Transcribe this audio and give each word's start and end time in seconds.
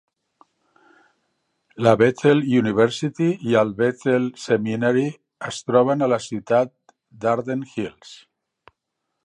La 1.87 1.93
Bethel 1.99 2.39
University 2.61 3.27
y 3.39 3.53
el 3.61 3.75
Bethel 3.83 4.25
Seminary 4.47 5.05
es 5.51 5.63
troben 5.69 6.01
a 6.01 6.09
la 6.15 6.19
ciutat 6.29 6.73
d'Arden 7.27 7.67
Hills. 7.75 8.15